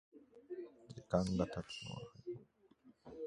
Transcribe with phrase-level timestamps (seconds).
[0.95, 2.37] 時間がたつのは早い